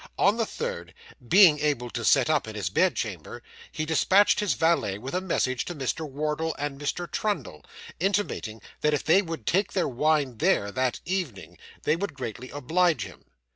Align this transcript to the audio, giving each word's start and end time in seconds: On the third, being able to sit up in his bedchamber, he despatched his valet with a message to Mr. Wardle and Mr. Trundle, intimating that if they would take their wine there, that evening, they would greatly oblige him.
On 0.17 0.35
the 0.35 0.47
third, 0.47 0.95
being 1.27 1.59
able 1.59 1.91
to 1.91 2.03
sit 2.03 2.27
up 2.27 2.47
in 2.47 2.55
his 2.55 2.71
bedchamber, 2.71 3.43
he 3.71 3.85
despatched 3.85 4.39
his 4.39 4.55
valet 4.55 4.97
with 4.97 5.13
a 5.13 5.21
message 5.21 5.63
to 5.65 5.75
Mr. 5.75 6.09
Wardle 6.09 6.55
and 6.57 6.81
Mr. 6.81 7.05
Trundle, 7.11 7.63
intimating 7.99 8.63
that 8.81 8.95
if 8.95 9.03
they 9.03 9.21
would 9.21 9.45
take 9.45 9.73
their 9.73 9.87
wine 9.87 10.39
there, 10.39 10.71
that 10.71 11.01
evening, 11.05 11.59
they 11.83 11.95
would 11.95 12.15
greatly 12.15 12.49
oblige 12.49 13.03
him. 13.05 13.25